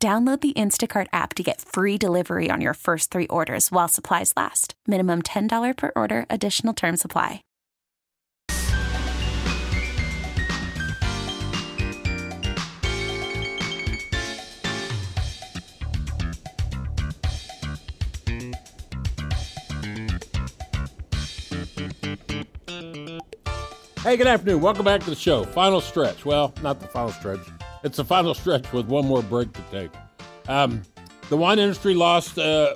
Download 0.00 0.40
the 0.40 0.52
Instacart 0.52 1.08
app 1.12 1.34
to 1.34 1.42
get 1.42 1.60
free 1.60 1.98
delivery 1.98 2.50
on 2.52 2.60
your 2.60 2.74
first 2.74 3.10
three 3.10 3.26
orders 3.26 3.72
while 3.72 3.88
supplies 3.88 4.32
last. 4.36 4.74
Minimum 4.86 5.22
$10 5.22 5.76
per 5.76 5.90
order, 5.96 6.24
additional 6.30 6.72
term 6.72 6.96
supply. 6.96 7.42
Hey, 24.04 24.16
good 24.16 24.28
afternoon. 24.28 24.60
Welcome 24.60 24.84
back 24.84 25.00
to 25.00 25.10
the 25.10 25.16
show. 25.16 25.42
Final 25.42 25.80
stretch. 25.80 26.24
Well, 26.24 26.54
not 26.62 26.78
the 26.78 26.86
final 26.86 27.10
stretch. 27.10 27.40
It's 27.84 27.96
the 27.96 28.04
final 28.04 28.34
stretch 28.34 28.72
with 28.72 28.86
one 28.86 29.06
more 29.06 29.22
break 29.22 29.52
to 29.52 29.62
take. 29.70 29.90
Um, 30.48 30.82
the 31.28 31.36
wine 31.36 31.58
industry 31.58 31.94
lost 31.94 32.36
uh, 32.38 32.74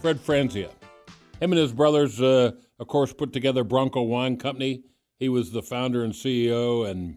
Fred 0.00 0.18
Franzia. 0.18 0.70
Him 1.40 1.52
and 1.52 1.58
his 1.58 1.72
brothers, 1.72 2.20
uh, 2.20 2.52
of 2.78 2.86
course, 2.86 3.12
put 3.12 3.32
together 3.32 3.64
Bronco 3.64 4.02
Wine 4.02 4.36
Company. 4.36 4.82
He 5.18 5.28
was 5.28 5.52
the 5.52 5.62
founder 5.62 6.04
and 6.04 6.12
CEO, 6.12 6.88
and 6.88 7.16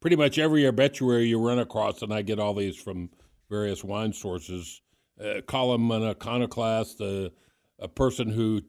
pretty 0.00 0.16
much 0.16 0.38
every 0.38 0.66
obituary 0.66 1.26
you 1.26 1.38
run 1.38 1.58
across, 1.58 2.02
and 2.02 2.12
I 2.12 2.22
get 2.22 2.40
all 2.40 2.54
these 2.54 2.76
from 2.76 3.10
various 3.48 3.84
wine 3.84 4.12
sources, 4.12 4.82
uh, 5.22 5.40
call 5.46 5.74
him 5.74 5.90
an 5.90 6.02
iconoclast, 6.02 7.00
a, 7.00 7.30
a 7.78 7.88
person 7.88 8.28
who 8.28 8.62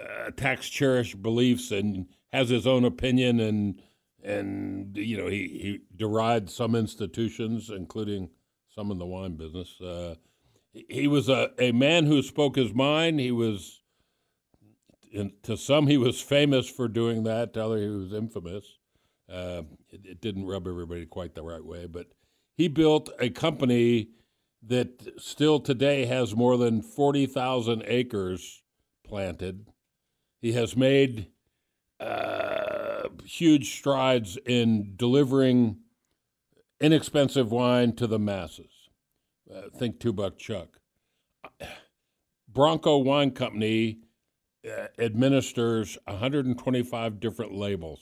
uh, 0.00 0.28
attacks 0.28 0.68
cherished 0.68 1.20
beliefs 1.22 1.72
and 1.72 2.06
has 2.32 2.48
his 2.48 2.66
own 2.66 2.84
opinion 2.84 3.40
and 3.40 3.82
and 4.28 4.96
you 4.96 5.16
know 5.16 5.26
he, 5.26 5.48
he 5.48 5.80
derided 5.96 6.50
some 6.50 6.74
institutions, 6.74 7.70
including 7.70 8.30
some 8.74 8.90
in 8.90 8.98
the 8.98 9.06
wine 9.06 9.36
business. 9.36 9.80
Uh, 9.80 10.14
he, 10.72 11.08
was 11.08 11.28
a, 11.28 11.50
a 11.58 11.72
man 11.72 12.06
who 12.06 12.22
spoke 12.22 12.56
his 12.56 12.72
mind. 12.72 13.18
He 13.18 13.32
was, 13.32 13.80
in, 15.10 15.32
to 15.42 15.56
some, 15.56 15.86
he 15.86 15.96
was 15.96 16.20
famous 16.20 16.68
for 16.68 16.86
doing 16.86 17.24
that. 17.24 17.54
To 17.54 17.64
others, 17.64 17.82
he 17.82 17.88
was 17.88 18.12
infamous. 18.12 18.64
Uh, 19.28 19.62
it, 19.90 20.02
it 20.04 20.20
didn't 20.20 20.46
rub 20.46 20.68
everybody 20.68 21.06
quite 21.06 21.34
the 21.34 21.42
right 21.42 21.64
way, 21.64 21.86
but 21.86 22.06
he 22.56 22.68
built 22.68 23.10
a 23.18 23.30
company 23.30 24.10
that 24.62 25.20
still 25.20 25.58
today 25.58 26.04
has 26.04 26.34
more 26.34 26.56
than 26.56 26.82
40,000 26.82 27.82
acres 27.86 28.62
planted. 29.04 29.66
He 30.40 30.52
has 30.52 30.76
made 30.76 31.28
uh, 32.00 33.08
huge 33.24 33.76
strides 33.76 34.38
in 34.46 34.94
delivering 34.96 35.78
inexpensive 36.80 37.50
wine 37.50 37.94
to 37.96 38.06
the 38.06 38.18
masses. 38.18 38.70
Uh, 39.52 39.62
think 39.76 39.98
Two 39.98 40.12
Buck 40.12 40.38
Chuck. 40.38 40.78
Bronco 42.48 42.98
Wine 42.98 43.30
Company 43.30 44.00
uh, 44.66 44.86
administers 44.98 45.96
125 46.06 47.20
different 47.20 47.54
labels. 47.54 48.00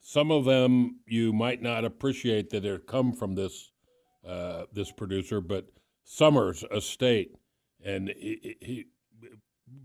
Some 0.00 0.30
of 0.30 0.44
them 0.44 1.00
you 1.06 1.32
might 1.32 1.60
not 1.60 1.84
appreciate 1.84 2.50
that 2.50 2.62
they 2.62 2.78
come 2.86 3.12
from 3.12 3.34
this 3.34 3.72
uh, 4.26 4.64
this 4.72 4.90
producer, 4.92 5.40
but 5.40 5.66
Summers 6.04 6.64
Estate 6.72 7.34
and 7.84 8.08
he, 8.08 8.56
he, 8.60 8.86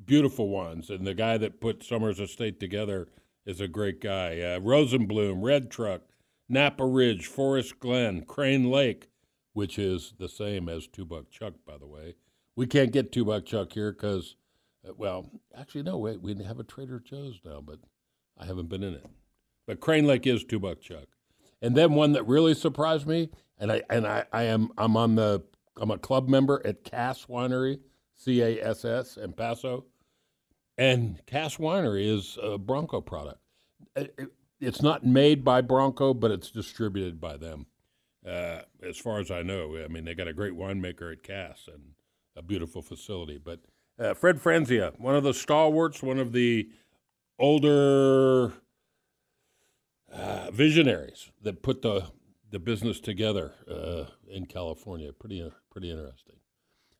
beautiful 0.06 0.50
ones. 0.50 0.90
And 0.90 1.06
the 1.06 1.14
guy 1.14 1.38
that 1.38 1.62
put 1.62 1.84
Summers 1.84 2.20
Estate 2.20 2.60
together 2.60 3.08
is 3.46 3.62
a 3.62 3.68
great 3.68 4.02
guy. 4.02 4.40
Uh, 4.40 4.60
Rosenblum, 4.60 5.44
Red 5.44 5.70
Truck, 5.70 6.02
Napa 6.50 6.86
Ridge, 6.86 7.28
Forest 7.28 7.80
Glen, 7.80 8.24
Crane 8.26 8.70
Lake, 8.70 9.10
which 9.54 9.78
is 9.78 10.14
the 10.18 10.30
same 10.30 10.70
as 10.70 10.88
Two 10.88 11.06
Buck 11.06 11.30
Chuck, 11.30 11.54
by 11.66 11.78
the 11.78 11.88
way. 11.88 12.16
We 12.56 12.68
can't 12.68 12.92
get 12.92 13.12
Two 13.12 13.26
Buck 13.26 13.46
Chuck 13.46 13.74
here 13.74 13.92
because, 13.92 14.36
uh, 14.88 14.94
well, 14.98 15.30
actually, 15.58 15.84
no, 15.84 15.98
wait, 15.98 16.22
we 16.22 16.36
have 16.44 16.60
a 16.60 16.64
Trader 16.64 17.00
Joe's 17.00 17.40
now, 17.44 17.62
but 17.62 17.80
I 18.38 18.46
haven't 18.46 18.70
been 18.70 18.84
in 18.84 18.94
it. 18.94 19.06
But 19.66 19.80
Crane 19.80 20.06
Lake 20.06 20.28
is 20.28 20.44
Two 20.44 20.60
Buck 20.60 20.82
Chuck. 20.82 21.08
And 21.62 21.76
then 21.76 21.94
one 21.94 22.12
that 22.12 22.28
really 22.28 22.54
surprised 22.54 23.08
me, 23.08 23.30
and 23.58 23.72
I 23.72 23.82
and 23.90 24.06
I, 24.06 24.26
I 24.34 24.44
am 24.44 24.70
I'm 24.78 24.98
on 24.98 25.16
the 25.16 25.44
I'm 25.78 25.92
a 25.92 25.98
club 25.98 26.28
member 26.28 26.62
at 26.66 26.84
Cass 26.84 27.26
Winery 27.28 27.80
C 28.16 28.41
A 28.41 28.62
S 28.62 28.85
S, 28.85 29.18
in 29.18 29.34
Paso. 29.34 29.85
And 30.78 31.24
Cass 31.25 31.57
Winery 31.57 32.07
is 32.07 32.38
a 32.41 32.57
Bronco 32.57 33.01
product. 33.01 33.40
It's 34.59 34.81
not 34.81 35.06
made 35.06 35.44
by 35.44 35.62
Bronco, 35.62 36.13
but 36.13 36.31
it's 36.31 36.50
distributed 36.50 37.22
by 37.22 37.38
them. 37.38 37.68
Uh, 38.25 38.62
as 38.81 38.97
far 38.97 39.19
as 39.19 39.29
I 39.29 39.44
know, 39.44 39.78
I 39.84 39.88
mean, 39.88 40.06
they 40.06 40.16
got 40.16 40.28
a 40.28 40.34
great 40.34 40.53
winemaker 40.53 41.12
at 41.12 41.24
Cass 41.24 41.68
and 41.72 41.94
a 42.35 42.41
beautiful 42.41 42.81
facility. 42.81 43.38
But 43.38 43.59
uh, 44.00 44.13
Fred 44.13 44.41
Franzia, 44.41 45.00
one 45.00 45.16
of 45.16 45.24
the 45.24 45.34
stalwarts, 45.34 46.01
one 46.01 46.18
of 46.18 46.31
the 46.31 46.69
older 47.38 48.53
uh, 50.12 50.50
visionaries 50.51 51.30
that 51.41 51.62
put 51.62 51.81
the 51.81 52.07
the 52.50 52.59
business 52.59 53.00
together 53.00 53.53
uh, 53.69 54.06
in 54.28 54.45
California. 54.45 55.12
Pretty 55.12 55.51
pretty 55.69 55.91
interesting. 55.91 56.35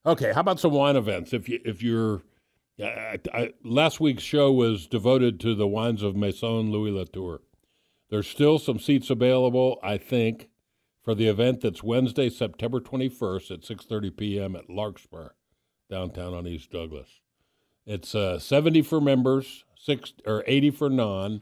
Okay, 0.06 0.34
how 0.34 0.41
about 0.41 0.59
some 0.59 0.74
wine 0.74 0.97
events? 0.97 1.31
If 1.31 1.47
you 1.47 1.59
if 1.64 1.81
you're 1.81 2.24
I, 2.81 3.53
last 3.64 4.02
week's 4.02 4.24
show 4.24 4.52
was 4.52 4.86
devoted 4.86 5.40
to 5.41 5.56
the 5.56 5.68
wines 5.68 6.03
of 6.03 6.16
Maison 6.16 6.72
Louis 6.72 6.91
Latour. 6.91 7.41
There's 8.09 8.28
still 8.28 8.59
some 8.59 8.80
seats 8.80 9.09
available, 9.09 9.80
I 9.81 9.97
think, 9.97 10.50
for 11.02 11.16
the 11.16 11.28
event 11.28 11.62
that's 11.62 11.84
Wednesday, 11.84 12.30
September 12.30 12.81
21st 12.81 13.52
at 13.52 13.62
6:30 13.62 14.18
p.m. 14.18 14.56
at 14.58 14.69
Larkspur, 14.69 15.30
downtown 15.90 16.34
on 16.34 16.47
East 16.47 16.69
Douglas. 16.69 17.22
It's 17.86 18.13
uh, 18.13 18.40
70 18.40 18.81
for 18.81 19.00
members, 19.00 19.63
six 19.78 20.12
or 20.25 20.44
80 20.46 20.72
for 20.72 20.90
non, 20.90 21.42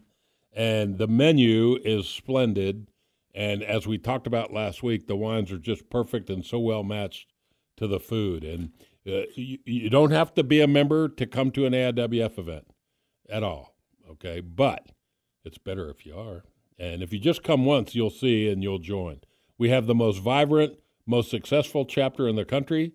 and 0.53 1.00
the 1.00 1.07
menu 1.07 1.79
is 1.83 2.07
splendid. 2.07 2.88
And 3.33 3.63
as 3.63 3.88
we 3.88 3.97
talked 3.97 4.27
about 4.27 4.53
last 4.53 4.83
week, 4.83 5.07
the 5.07 5.16
wines 5.16 5.51
are 5.51 5.57
just 5.57 5.89
perfect 5.89 6.29
and 6.29 6.45
so 6.45 6.59
well 6.59 6.83
matched 6.83 7.31
to 7.77 7.87
the 7.87 7.99
food. 7.99 8.43
And 8.43 8.71
uh, 9.07 9.23
you, 9.35 9.59
you 9.65 9.89
don't 9.89 10.11
have 10.11 10.33
to 10.35 10.43
be 10.43 10.61
a 10.61 10.67
member 10.67 11.09
to 11.09 11.25
come 11.25 11.51
to 11.51 11.65
an 11.65 11.73
AIWF 11.73 12.37
event 12.37 12.67
at 13.29 13.43
all, 13.43 13.75
okay? 14.09 14.41
But 14.41 14.91
it's 15.43 15.57
better 15.57 15.89
if 15.89 16.05
you 16.05 16.15
are. 16.15 16.43
And 16.77 17.01
if 17.01 17.13
you 17.13 17.19
just 17.19 17.43
come 17.43 17.65
once, 17.65 17.95
you'll 17.95 18.09
see 18.09 18.49
and 18.49 18.63
you'll 18.63 18.79
join. 18.79 19.21
We 19.57 19.69
have 19.69 19.85
the 19.85 19.95
most 19.95 20.17
vibrant, 20.17 20.79
most 21.05 21.29
successful 21.29 21.85
chapter 21.85 22.27
in 22.27 22.35
the 22.35 22.45
country. 22.45 22.93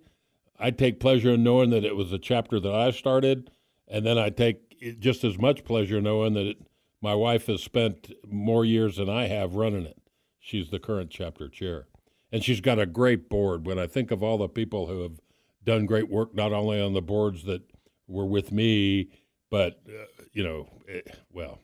I 0.58 0.70
take 0.70 1.00
pleasure 1.00 1.34
in 1.34 1.44
knowing 1.44 1.70
that 1.70 1.84
it 1.84 1.96
was 1.96 2.12
a 2.12 2.18
chapter 2.18 2.58
that 2.58 2.74
I 2.74 2.90
started, 2.90 3.50
and 3.86 4.06
then 4.06 4.18
I 4.18 4.30
take 4.30 4.98
just 5.00 5.22
as 5.22 5.38
much 5.38 5.64
pleasure 5.64 6.00
knowing 6.00 6.34
that 6.34 6.46
it, 6.46 6.58
my 7.02 7.14
wife 7.14 7.46
has 7.46 7.62
spent 7.62 8.12
more 8.26 8.64
years 8.64 8.96
than 8.96 9.08
I 9.08 9.26
have 9.26 9.54
running 9.54 9.84
it. 9.84 9.98
She's 10.38 10.70
the 10.70 10.78
current 10.78 11.10
chapter 11.10 11.48
chair 11.48 11.86
and 12.32 12.42
she's 12.42 12.60
got 12.60 12.78
a 12.78 12.86
great 12.86 13.28
board. 13.28 13.66
When 13.66 13.78
I 13.78 13.86
think 13.86 14.10
of 14.10 14.22
all 14.22 14.38
the 14.38 14.48
people 14.48 14.86
who 14.86 15.02
have 15.02 15.20
done 15.64 15.86
great 15.86 16.08
work, 16.08 16.34
not 16.34 16.52
only 16.52 16.80
on 16.80 16.94
the 16.94 17.02
boards 17.02 17.44
that 17.44 17.62
were 18.06 18.26
with 18.26 18.52
me, 18.52 19.10
but 19.50 19.80
uh, 19.88 20.04
you 20.32 20.44
know, 20.44 20.68
eh, 20.88 21.00
well, 21.32 21.60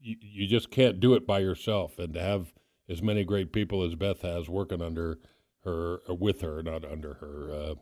you, 0.00 0.16
you 0.20 0.46
just 0.46 0.70
can't 0.70 1.00
do 1.00 1.14
it 1.14 1.26
by 1.26 1.40
yourself, 1.40 1.98
and 1.98 2.14
to 2.14 2.20
have 2.20 2.52
as 2.88 3.02
many 3.02 3.24
great 3.24 3.52
people 3.52 3.82
as 3.82 3.94
Beth 3.94 4.22
has 4.22 4.48
working 4.48 4.82
under 4.82 5.18
her 5.64 5.98
or 6.06 6.16
with 6.16 6.42
her, 6.42 6.62
not 6.62 6.84
under 6.84 7.14
her, 7.14 7.50
uh, 7.50 7.74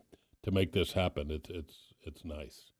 to 0.43 0.51
make 0.51 0.71
this 0.71 0.93
happen. 0.93 1.29
It's 1.29 1.49
it's 1.49 1.75
it's 2.01 2.25
nice. 2.25 2.71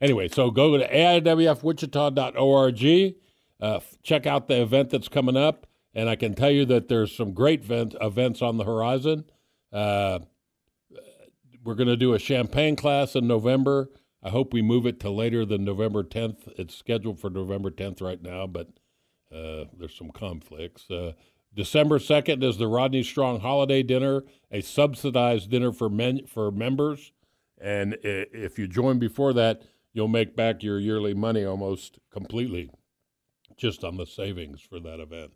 Anyway, 0.00 0.28
so 0.28 0.50
go 0.50 0.78
to 0.78 0.88
aiwfwichita.org. 0.88 3.14
Uh, 3.60 3.80
check 4.02 4.26
out 4.26 4.48
the 4.48 4.62
event 4.62 4.90
that's 4.90 5.08
coming 5.08 5.36
up. 5.36 5.66
And 5.94 6.08
I 6.08 6.16
can 6.16 6.34
tell 6.34 6.50
you 6.50 6.64
that 6.66 6.88
there's 6.88 7.14
some 7.14 7.32
great 7.32 7.64
event, 7.64 7.94
events 8.00 8.42
on 8.42 8.56
the 8.56 8.64
horizon. 8.64 9.24
Uh, 9.72 10.20
we're 11.64 11.74
going 11.74 11.88
to 11.88 11.96
do 11.96 12.14
a 12.14 12.18
champagne 12.18 12.76
class 12.76 13.14
in 13.14 13.26
November. 13.26 13.90
I 14.22 14.30
hope 14.30 14.52
we 14.52 14.62
move 14.62 14.86
it 14.86 15.00
to 15.00 15.10
later 15.10 15.44
than 15.44 15.64
November 15.64 16.02
10th. 16.02 16.48
It's 16.58 16.74
scheduled 16.74 17.18
for 17.18 17.30
November 17.30 17.70
10th 17.70 18.00
right 18.00 18.22
now, 18.22 18.46
but 18.46 18.68
uh, 19.34 19.64
there's 19.78 19.96
some 19.96 20.10
conflicts. 20.10 20.90
Uh, 20.90 21.12
December 21.54 21.98
2nd 21.98 22.44
is 22.44 22.58
the 22.58 22.68
Rodney 22.68 23.02
Strong 23.02 23.40
Holiday 23.40 23.82
Dinner, 23.82 24.22
a 24.50 24.60
subsidized 24.60 25.50
dinner 25.50 25.72
for 25.72 25.88
men 25.88 26.26
for 26.26 26.50
members. 26.50 27.12
And 27.60 27.98
if 28.02 28.58
you 28.58 28.66
join 28.68 28.98
before 28.98 29.32
that, 29.34 29.62
you'll 29.92 30.08
make 30.08 30.36
back 30.36 30.62
your 30.62 30.78
yearly 30.78 31.14
money 31.14 31.44
almost 31.44 31.98
completely 32.10 32.70
just 33.56 33.84
on 33.84 33.96
the 33.96 34.06
savings 34.06 34.60
for 34.60 34.80
that 34.80 35.00
event. 35.00 35.32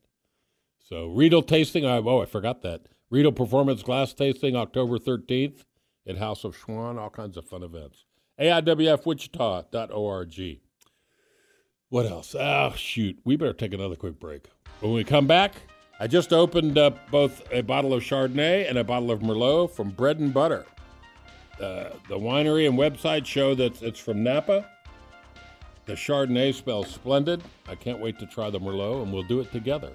So 0.84 1.06
Riedel 1.06 1.42
tasting, 1.42 1.84
oh, 1.86 2.20
I 2.20 2.26
forgot 2.26 2.60
that. 2.60 2.82
Riedel 3.08 3.32
Performance 3.32 3.82
Glass 3.82 4.12
Tasting, 4.12 4.54
October 4.54 4.98
13th 4.98 5.64
at 6.06 6.18
House 6.18 6.44
of 6.44 6.54
Schwan, 6.54 6.98
all 6.98 7.08
kinds 7.08 7.38
of 7.38 7.46
fun 7.46 7.62
events. 7.62 8.04
AIWFWichita.org. 8.38 10.60
What 11.88 12.04
else? 12.04 12.36
Oh, 12.38 12.74
shoot. 12.76 13.18
We 13.24 13.36
better 13.36 13.54
take 13.54 13.72
another 13.72 13.96
quick 13.96 14.20
break. 14.20 14.50
When 14.80 14.92
we 14.92 15.04
come 15.04 15.26
back, 15.26 15.54
I 16.00 16.06
just 16.06 16.34
opened 16.34 16.76
up 16.76 17.10
both 17.10 17.50
a 17.50 17.62
bottle 17.62 17.94
of 17.94 18.02
Chardonnay 18.02 18.68
and 18.68 18.76
a 18.76 18.84
bottle 18.84 19.10
of 19.10 19.20
Merlot 19.20 19.70
from 19.70 19.88
Bread 19.88 20.18
and 20.18 20.34
Butter. 20.34 20.66
Uh, 21.58 21.92
the 22.10 22.18
winery 22.18 22.68
and 22.68 22.78
website 22.78 23.24
show 23.24 23.54
that 23.54 23.80
it's 23.80 24.00
from 24.00 24.22
Napa. 24.22 24.68
The 25.86 25.94
Chardonnay 25.94 26.52
smells 26.52 26.90
splendid. 26.90 27.42
I 27.68 27.74
can't 27.74 28.00
wait 28.00 28.18
to 28.18 28.26
try 28.26 28.50
the 28.50 28.60
Merlot, 28.60 29.04
and 29.04 29.14
we'll 29.14 29.22
do 29.22 29.40
it 29.40 29.50
together 29.50 29.94